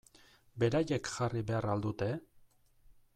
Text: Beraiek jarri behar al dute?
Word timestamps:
Beraiek 0.63 1.11
jarri 1.17 1.45
behar 1.51 1.69
al 1.75 1.85
dute? 1.87 2.09